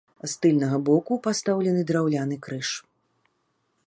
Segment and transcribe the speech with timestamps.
[0.21, 2.69] З тыльнага боку пастаўлены драўляны крыж.